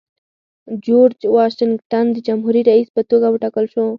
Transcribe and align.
جورج 0.85 1.19
واشنګټن 1.35 2.05
د 2.13 2.17
جمهوري 2.27 2.61
رئیس 2.69 2.87
په 2.95 3.01
توګه 3.09 3.27
وټاکل 3.29 3.65
شو. 3.73 3.85